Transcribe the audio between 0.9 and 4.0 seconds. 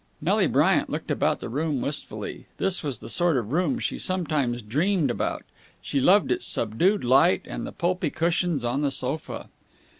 about the room wistfully. This was the sort of room she